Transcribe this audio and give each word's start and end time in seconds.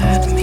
Set 0.00 0.32
me. 0.32 0.39